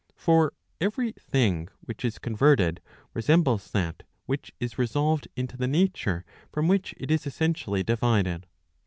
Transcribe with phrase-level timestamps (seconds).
[0.15, 2.81] For every thing which is converted
[3.13, 8.47] resembles that which is resolved into the nature from which it is essentially divided.